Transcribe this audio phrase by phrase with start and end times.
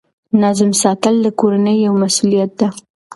[0.41, 2.67] نظم ساتل د کورنۍ یوه مسؤلیت ده.